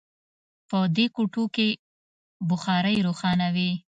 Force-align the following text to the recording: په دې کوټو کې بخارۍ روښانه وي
په 0.69 0.77
دې 0.95 1.05
کوټو 1.15 1.43
کې 1.55 1.67
بخارۍ 2.49 2.97
روښانه 3.07 3.47
وي 3.55 3.71